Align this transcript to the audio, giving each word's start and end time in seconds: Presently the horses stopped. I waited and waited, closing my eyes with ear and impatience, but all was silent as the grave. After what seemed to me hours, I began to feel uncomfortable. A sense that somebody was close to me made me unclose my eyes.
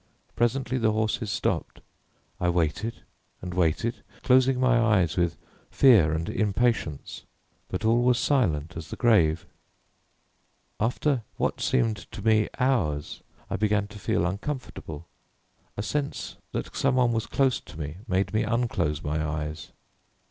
Presently 0.35 0.79
the 0.79 0.93
horses 0.93 1.29
stopped. 1.29 1.79
I 2.39 2.49
waited 2.49 3.03
and 3.39 3.53
waited, 3.53 4.01
closing 4.23 4.59
my 4.59 4.79
eyes 4.81 5.15
with 5.15 5.37
ear 5.83 6.11
and 6.11 6.27
impatience, 6.27 7.23
but 7.69 7.85
all 7.85 8.01
was 8.01 8.17
silent 8.17 8.75
as 8.75 8.89
the 8.89 8.95
grave. 8.95 9.45
After 10.79 11.21
what 11.37 11.61
seemed 11.61 11.97
to 12.13 12.23
me 12.23 12.49
hours, 12.59 13.21
I 13.47 13.57
began 13.57 13.85
to 13.89 13.99
feel 13.99 14.25
uncomfortable. 14.25 15.05
A 15.77 15.83
sense 15.83 16.37
that 16.51 16.75
somebody 16.75 17.13
was 17.13 17.27
close 17.27 17.59
to 17.59 17.79
me 17.79 17.97
made 18.07 18.33
me 18.33 18.41
unclose 18.41 19.03
my 19.03 19.23
eyes. 19.23 19.71